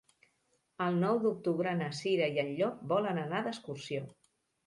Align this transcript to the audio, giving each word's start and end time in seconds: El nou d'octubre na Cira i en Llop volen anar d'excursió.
El 0.85 0.95
nou 1.01 1.19
d'octubre 1.25 1.73
na 1.81 1.89
Cira 1.99 2.31
i 2.37 2.41
en 2.45 2.49
Llop 2.61 2.81
volen 2.93 3.23
anar 3.25 3.43
d'excursió. 3.49 4.09